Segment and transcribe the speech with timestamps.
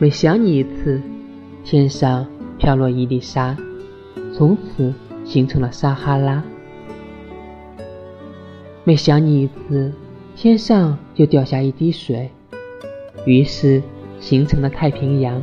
[0.00, 1.02] 每想你一次
[1.64, 2.24] 天上
[2.56, 3.56] 飘落一粒沙
[4.32, 6.44] 从此形成了撒哈拉。
[8.84, 9.92] 每想你一次
[10.36, 12.30] 天上就掉下一滴水
[13.26, 13.82] 于是
[14.20, 15.42] 形成了太平洋。